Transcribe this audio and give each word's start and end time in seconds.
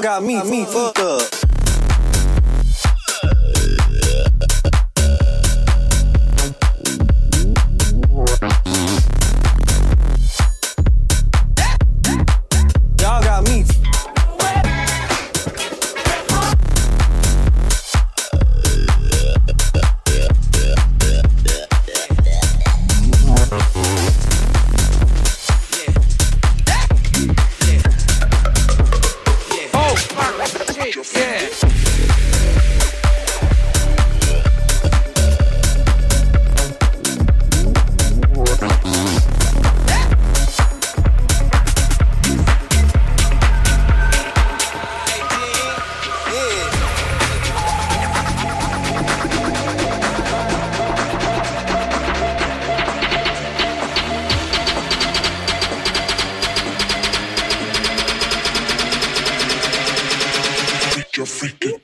got 0.00 0.22
me, 0.22 0.42
me 0.44 0.64
fucked 0.64 0.98
up. 0.98 1.49
freaking 61.40 61.79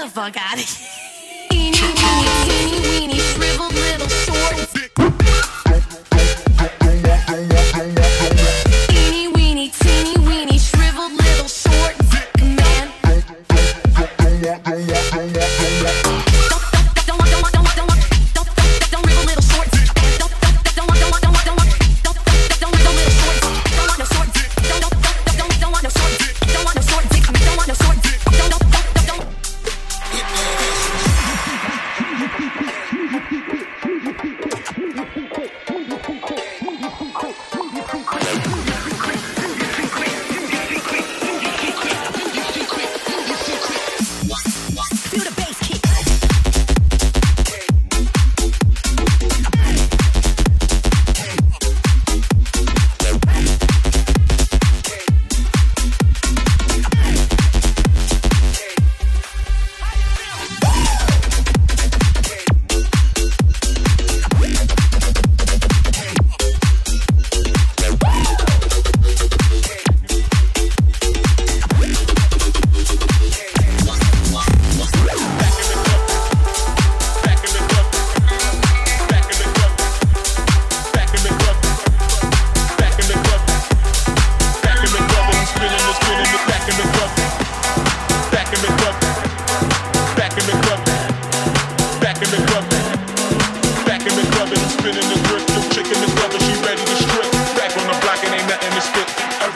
the 0.00 0.08
fuck 0.08 0.34
out 0.36 0.54
of 0.54 0.60
here. 0.60 1.50
Teeny, 1.50 1.76
weeny, 1.76 2.30
teeny, 2.44 2.80
weeny, 2.88 3.18
shriveled 3.18 3.74
little 3.74 4.08
short. 4.08 5.19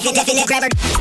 definitely, 0.04 0.44
definitely 0.44 0.46
grab 0.46 0.64
her. 0.64 0.93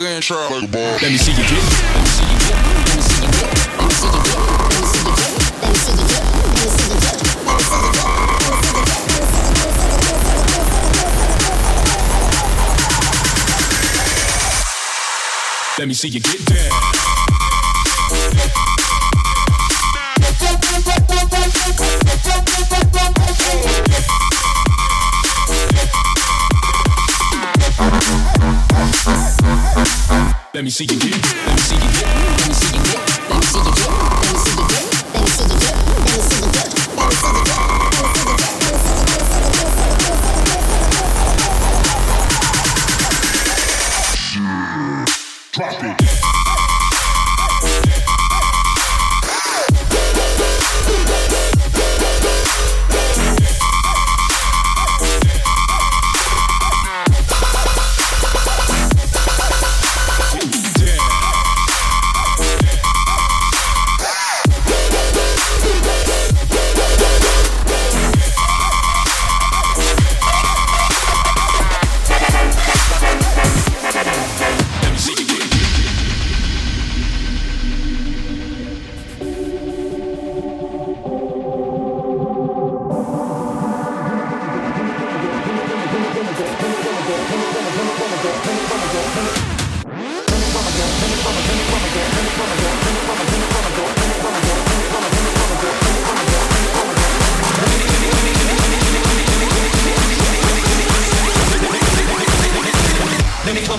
Let 0.00 0.22
me 1.02 1.18
see 1.18 1.30
you 1.30 1.38
get 1.38 1.62
Let 15.78 15.86
me 15.86 15.94
see 15.94 16.08
you 16.08 16.20
get 16.20 16.44
down. 16.44 16.94
Thank 27.76 28.18
you. 28.18 28.23
Let 30.54 30.64
me 30.64 30.70
see 30.70 30.84
you 30.84 30.98
get, 31.00 31.12
let 31.46 31.54
me 31.54 31.60
see 31.60 31.76
you 31.76 31.80
get, 31.80 32.04
let 32.38 32.48
me 32.48 32.54
see 32.54 32.76
you 32.76 32.82
get, 32.84 33.30
let 33.30 33.38
me 33.38 33.46
see 33.46 33.58
you 33.58 33.74
get. 33.74 34.03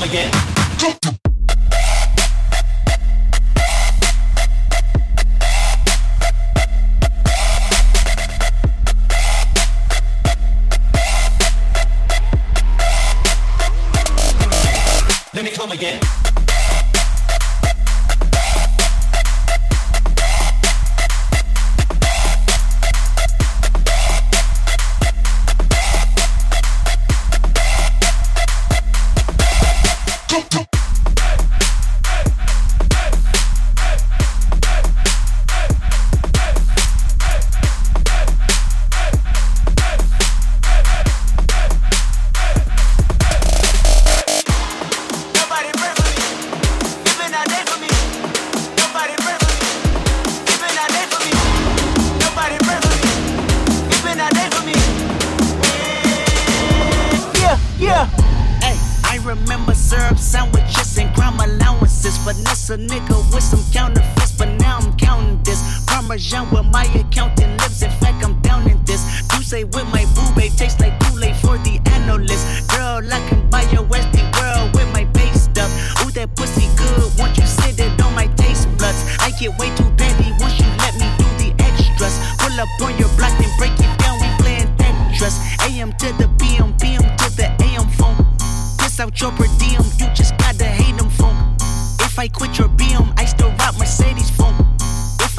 again. 0.06 1.15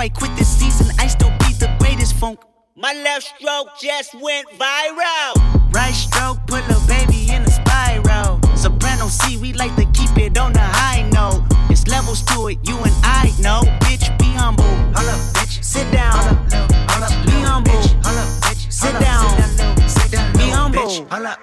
might 0.06 0.14
quit 0.14 0.36
this 0.36 0.48
season. 0.48 0.86
I 1.00 1.08
still 1.08 1.30
be 1.40 1.52
the 1.58 1.68
greatest 1.80 2.14
funk. 2.14 2.38
My 2.76 2.92
left 2.92 3.24
stroke 3.24 3.68
just 3.80 4.14
went 4.14 4.46
viral. 4.50 5.32
Right 5.72 5.94
stroke 5.94 6.38
put 6.46 6.62
a 6.70 6.78
baby 6.86 7.32
in 7.32 7.42
a 7.42 7.50
spiral. 7.50 8.40
Soprano 8.54 9.08
C, 9.08 9.36
we 9.36 9.52
like 9.54 9.74
to 9.74 9.84
keep 9.98 10.16
it 10.16 10.38
on 10.38 10.52
the 10.52 10.60
high 10.62 11.02
note. 11.10 11.42
It's 11.70 11.88
levels 11.88 12.22
to 12.30 12.46
it, 12.48 12.58
you 12.62 12.76
and 12.76 12.94
I 13.02 13.32
know. 13.40 13.62
Bitch, 13.82 14.06
be 14.18 14.30
humble. 14.38 14.74
Hold 14.94 15.10
up, 15.10 15.20
bitch. 15.34 15.64
Sit 15.64 15.90
down. 15.90 16.14
Hold 16.14 16.28
up, 16.28 16.52
little, 16.52 16.78
hold 16.86 17.02
up, 17.02 17.14
be 17.26 17.36
humble. 17.42 17.82
Hold 18.06 18.18
up, 18.22 18.28
bitch. 18.46 18.62
Sit 18.70 18.94
down. 19.00 19.26
Sit 19.88 20.12
down, 20.12 20.32
be 20.38 20.46
humble. 20.54 20.86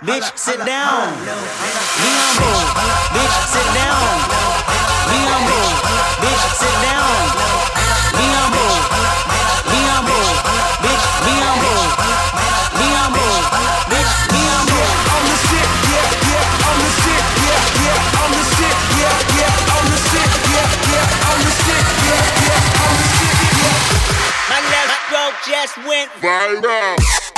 Bitch, 0.08 0.38
sit 0.38 0.60
down. 0.64 1.12
Be 2.00 2.12
humble. 2.16 2.60
Bitch, 3.12 3.36
sit 3.52 3.68
down. 3.76 4.08
Be 5.12 5.20
humble. 5.28 5.68
Bitch, 6.24 6.44
sit 6.56 6.76
down. 6.88 7.83
viral. 26.24 27.33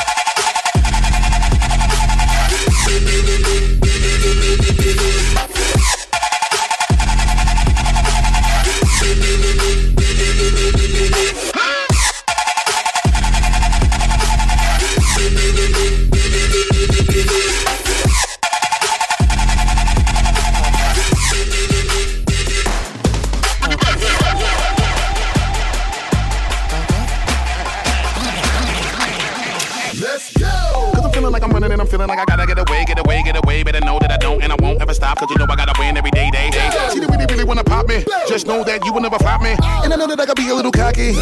just 38.46 38.58
know 38.58 38.64
that 38.64 38.86
you 38.86 38.94
will 38.94 39.02
never 39.02 39.18
flop 39.18 39.42
me. 39.42 39.56
And 39.84 39.94
I 39.94 39.96
know 39.96 40.08
that 40.08 40.20
I 40.20 40.26
could 40.26 40.38
be 40.38 40.50
a 40.50 40.56
little 40.56 40.72
cocky. 40.72 41.14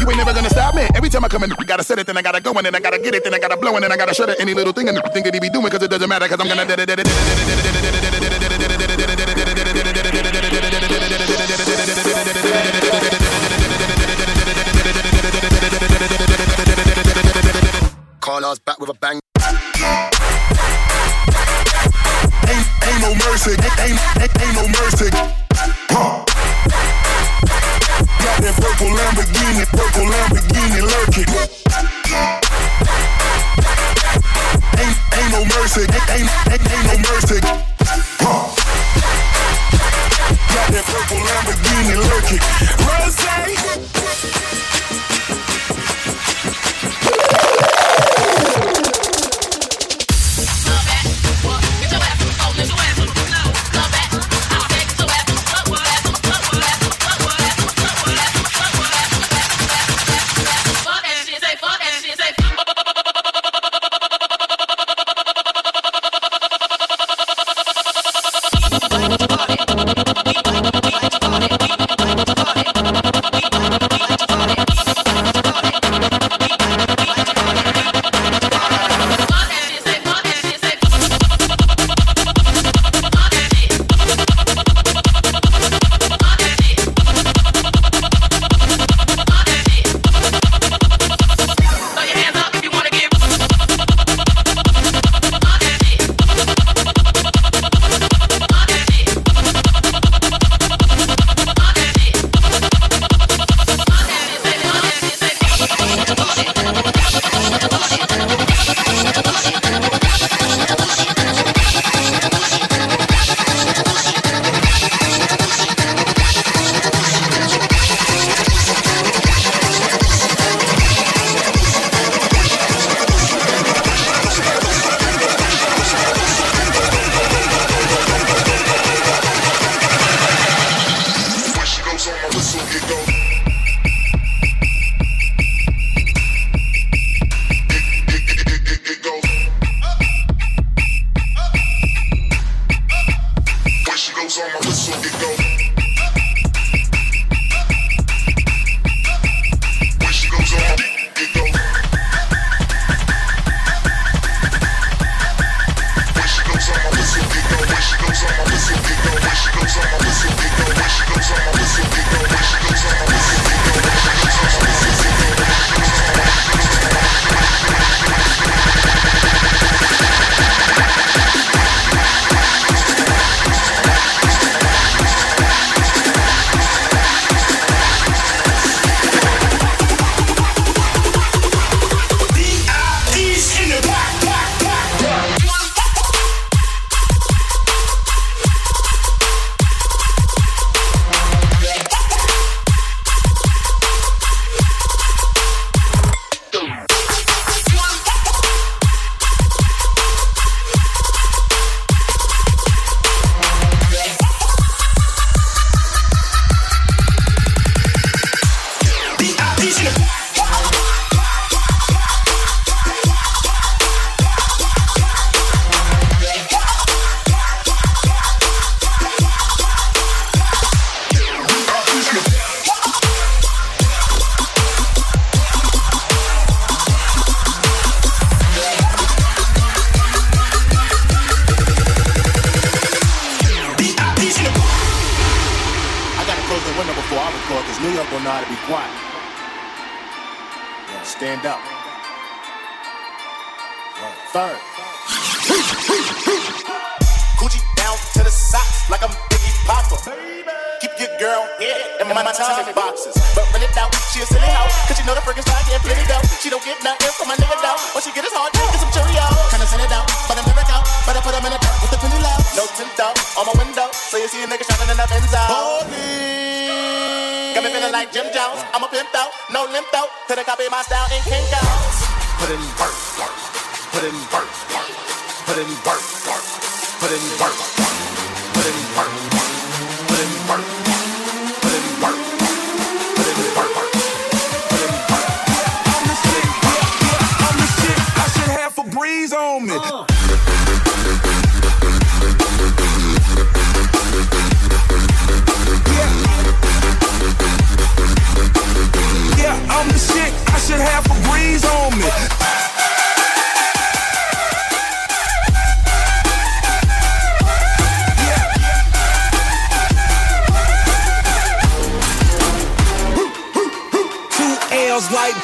You 0.00 0.06
ain't 0.08 0.16
never 0.16 0.32
gonna 0.32 0.50
stop 0.50 0.74
me. 0.74 0.86
Every 0.94 1.08
time 1.08 1.24
I 1.24 1.28
come 1.28 1.44
in, 1.44 1.52
I 1.52 1.64
gotta 1.64 1.84
set 1.84 1.98
it, 1.98 2.06
then 2.06 2.16
I 2.16 2.22
gotta 2.22 2.40
go, 2.40 2.52
and 2.52 2.64
then 2.64 2.74
I 2.74 2.80
gotta 2.80 2.98
get 2.98 3.14
it, 3.14 3.24
then 3.24 3.34
I 3.34 3.38
gotta 3.38 3.56
blow, 3.56 3.74
and 3.74 3.84
then 3.84 3.92
I 3.92 3.96
gotta 3.96 4.14
shut 4.14 4.28
it. 4.28 4.40
Any 4.40 4.54
little 4.54 4.72
thing 4.72 4.88
and 4.88 4.98
thing 5.12 5.24
that 5.24 5.34
he 5.34 5.40
be 5.40 5.50
doing, 5.50 5.70
cause 5.70 5.82
it 5.82 5.90
doesn't 5.90 6.08
matter, 6.08 6.28
cause 6.28 6.40
I'm 6.40 6.48
gonna. 6.48 7.67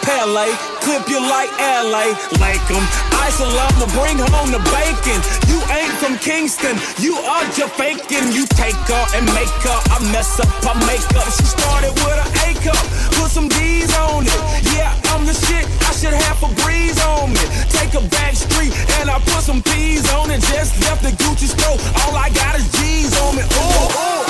Pele, 0.03 0.47
clip 0.81 1.09
you 1.09 1.21
like 1.21 1.51
LA, 1.59 2.15
like 2.41 2.65
'em. 2.71 2.85
Ice 3.27 3.41
alarm 3.41 3.75
to 3.81 3.87
bring 3.97 4.19
home 4.19 4.51
the 4.51 4.63
bacon. 4.75 5.19
You 5.49 5.59
ain't 5.71 5.95
from 6.01 6.19
Kingston, 6.19 6.77
you 6.99 7.17
are 7.17 7.45
just 7.57 7.73
faking. 7.75 8.33
You 8.33 8.47
take 8.55 8.77
her 8.93 9.05
and 9.17 9.25
make 9.35 9.55
her, 9.67 9.79
I 9.95 9.99
mess 10.13 10.39
up 10.41 10.51
her 10.65 10.77
makeup. 10.87 11.29
She 11.37 11.45
started 11.45 11.93
with 12.05 12.19
an 12.25 12.31
A 12.47 12.49
cup, 12.65 12.85
put 13.17 13.31
some 13.31 13.49
D's 13.49 13.93
on 13.97 14.27
it. 14.27 14.41
Yeah, 14.75 14.93
I'm 15.13 15.25
the 15.27 15.35
shit, 15.35 15.67
I 15.89 15.93
should 15.93 16.15
have 16.15 16.43
a 16.43 16.49
breeze 16.63 17.01
on 17.01 17.33
me. 17.33 17.45
Take 17.71 17.95
a 17.95 18.03
back 18.09 18.35
street 18.35 18.73
and 19.01 19.11
I 19.11 19.19
put 19.21 19.43
some 19.43 19.63
P's 19.63 20.11
on 20.13 20.31
it. 20.31 20.41
Just 20.53 20.73
left 20.85 21.03
the 21.03 21.13
Gucci 21.23 21.49
store, 21.49 21.79
all 22.03 22.15
I 22.17 22.29
got 22.31 22.57
is 22.57 22.67
G's 22.77 23.13
on 23.21 23.37
me. 23.37 23.43
Ooh, 23.43 23.89
ooh, 24.05 24.24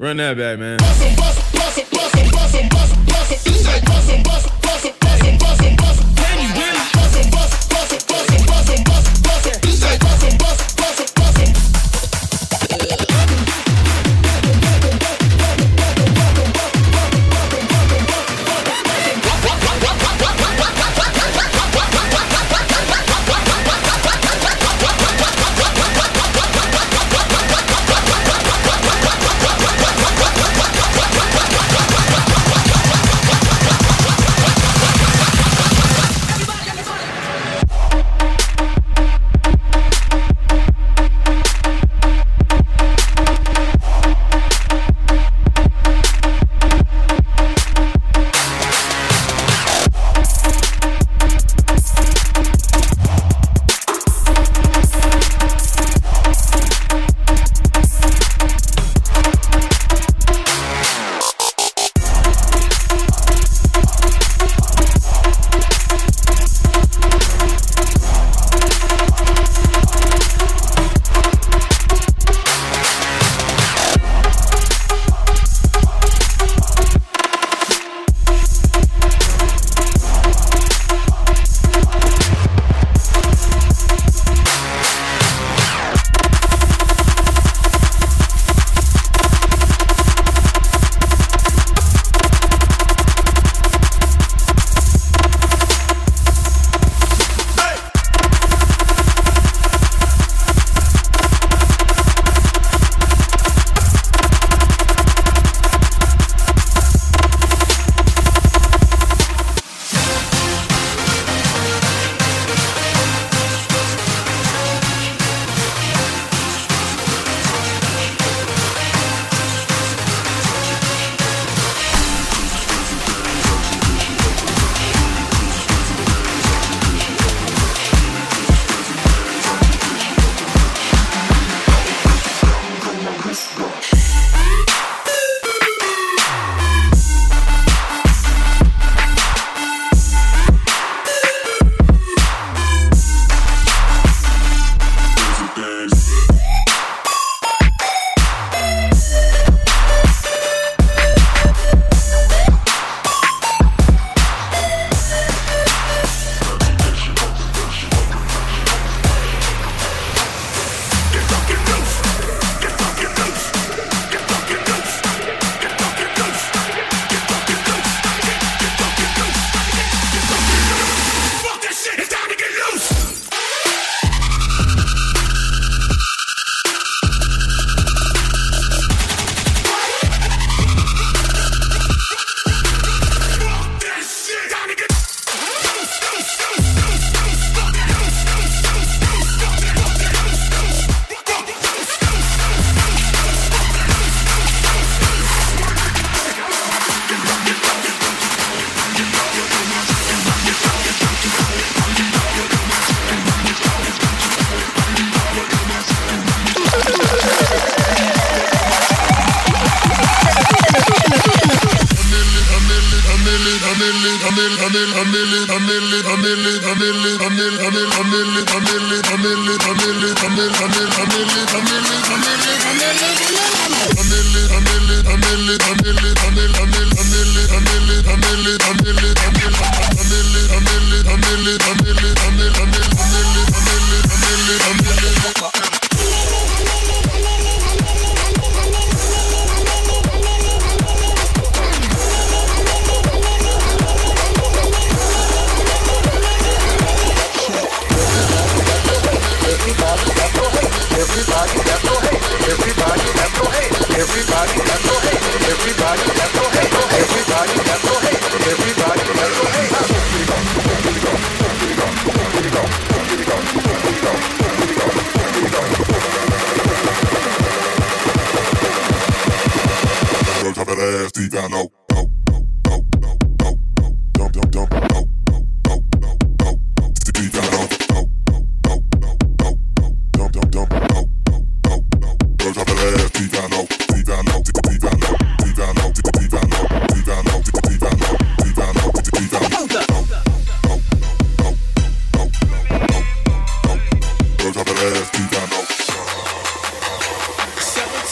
Run 0.00 0.16
that 0.16 0.38
back, 0.38 0.58
man. 0.58 0.78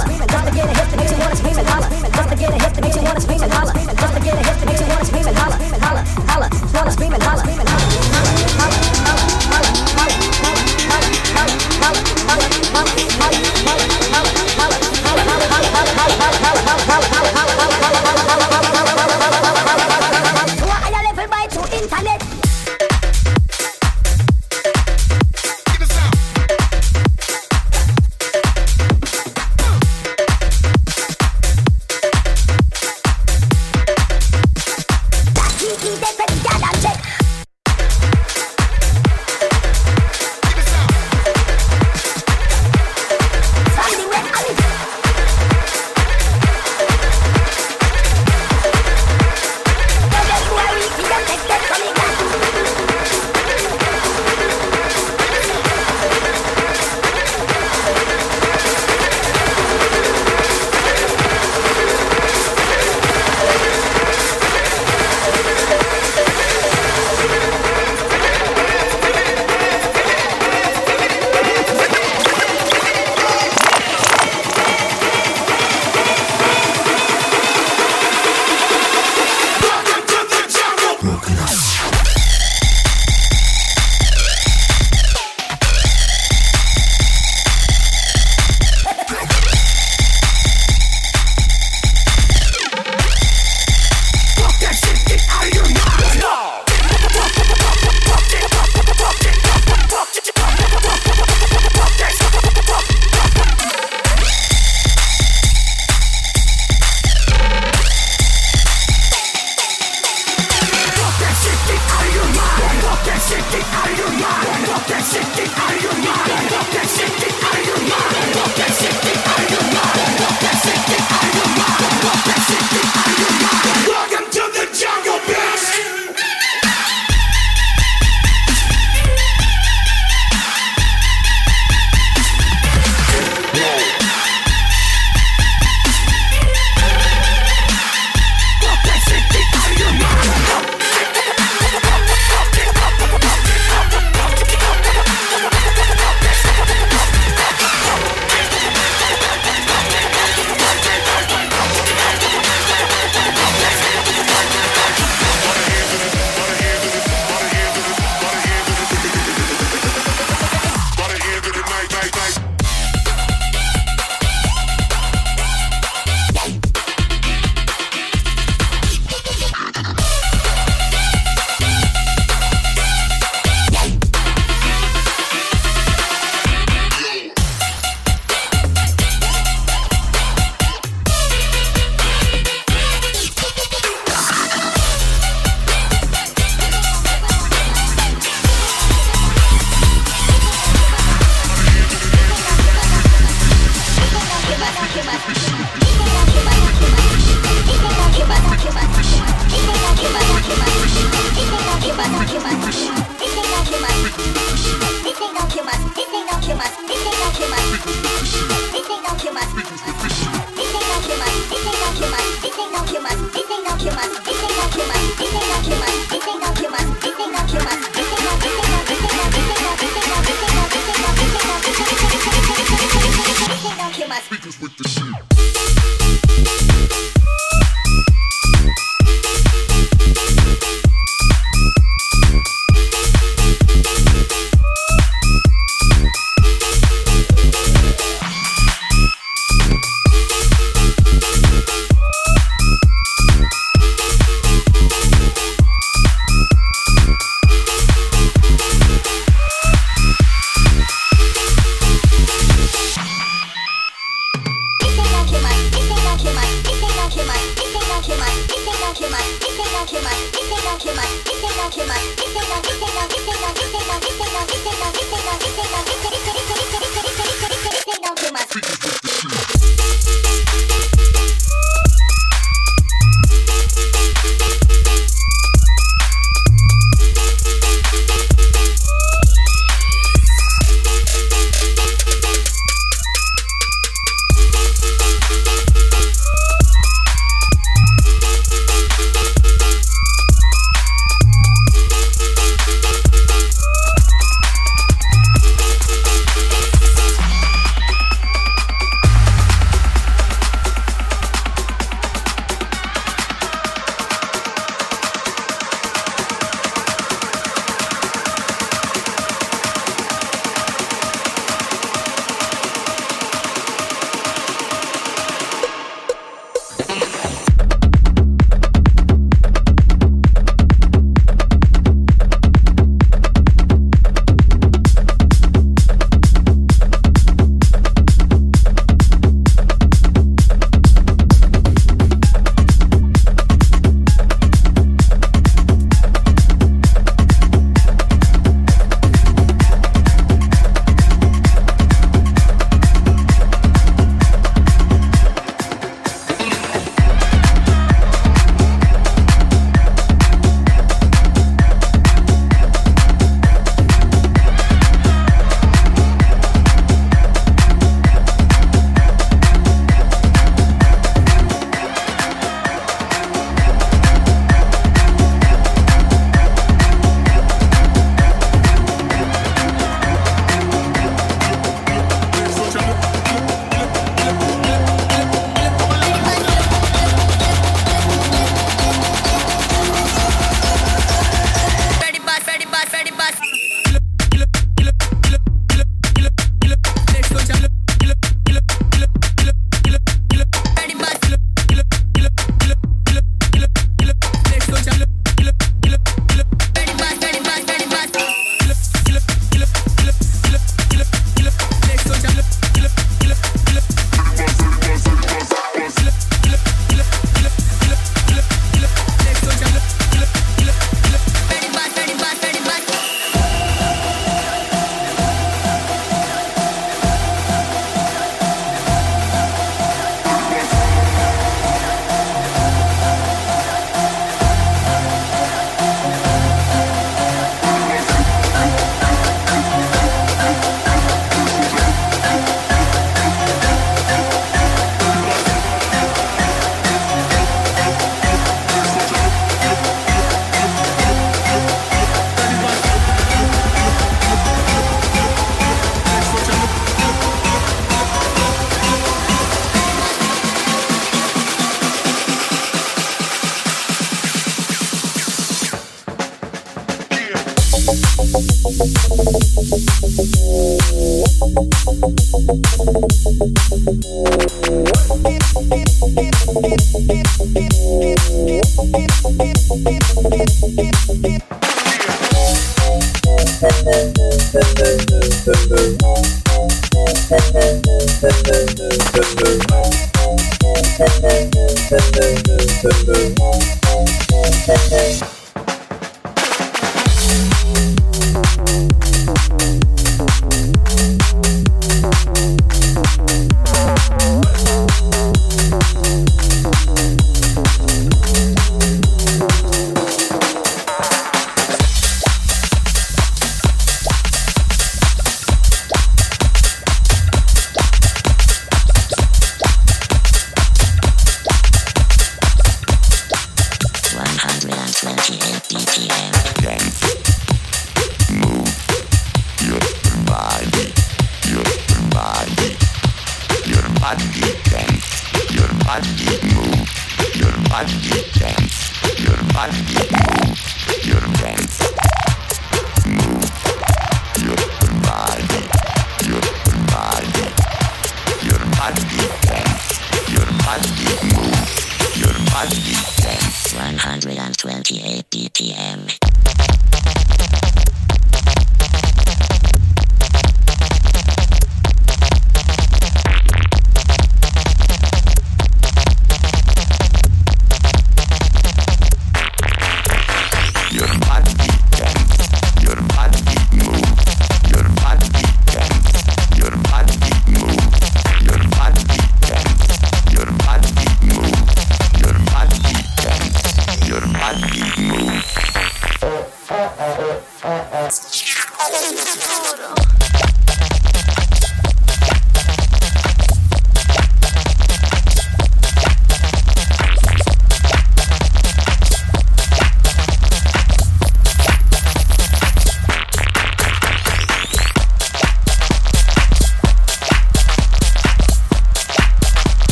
umbrella. 0.00 0.29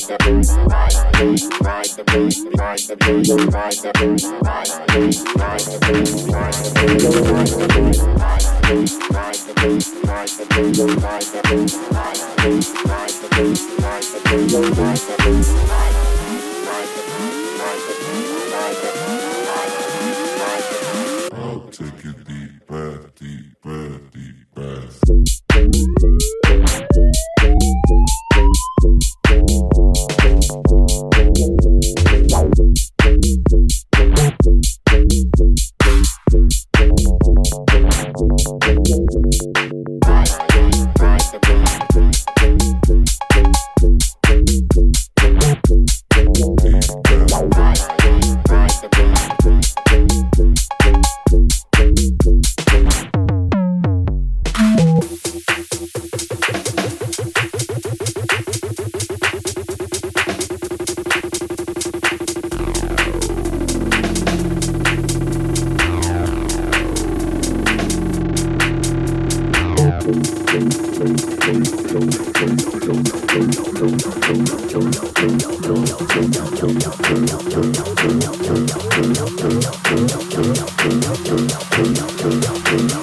Take 0.00 0.40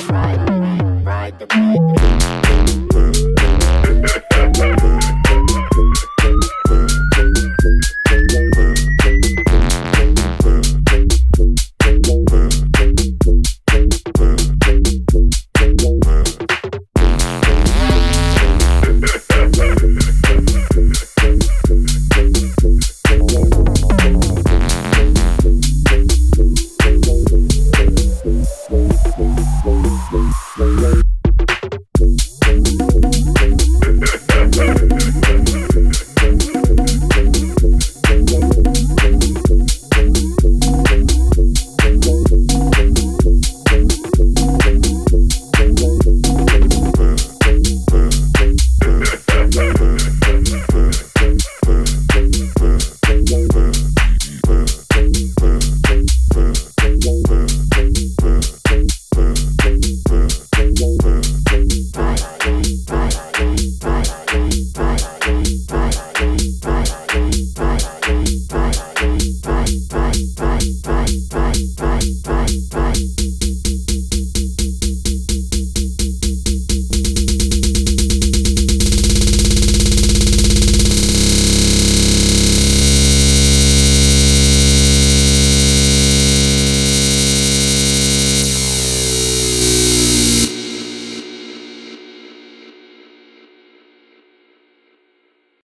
Ride, 0.10 1.06
ride 1.06 1.40
the 1.40 1.46
bike. 1.48 2.47